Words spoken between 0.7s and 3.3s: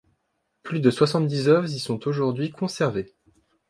de soixante-dix œuvres y sont aujourd'hui conservées.